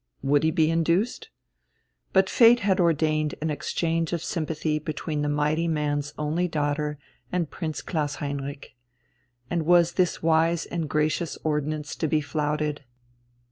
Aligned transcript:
Would 0.23 0.41
he 0.41 0.49
be 0.49 0.71
induced? 0.71 1.29
But 2.11 2.27
fate 2.27 2.61
had 2.61 2.79
ordained 2.79 3.35
an 3.39 3.51
exchange 3.51 4.13
of 4.13 4.23
sympathy 4.23 4.79
between 4.79 5.21
the 5.21 5.29
mighty 5.29 5.67
man's 5.67 6.15
only 6.17 6.47
daughter 6.47 6.97
and 7.31 7.51
Prince 7.51 7.83
Klaus 7.83 8.15
Heinrich. 8.15 8.73
And 9.51 9.63
was 9.63 9.91
this 9.93 10.23
wise 10.23 10.65
and 10.65 10.89
gracious 10.89 11.37
ordinance 11.43 11.95
to 11.97 12.07
be 12.07 12.19
flouted? 12.19 12.83